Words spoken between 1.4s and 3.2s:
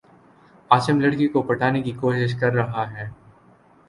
پٹانے کی کو شش کر رہا ہے